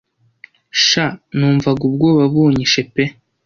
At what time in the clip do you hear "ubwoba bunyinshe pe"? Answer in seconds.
1.89-3.03